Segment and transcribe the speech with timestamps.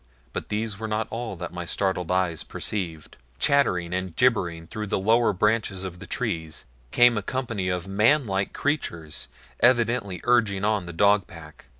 [0.33, 3.17] But these were not all that my startled eyes perceived.
[3.37, 8.51] Chattering and gibbering through the lower branches of the trees came a company of manlike
[8.51, 9.27] creatures
[9.59, 11.65] evidently urging on the dog pack.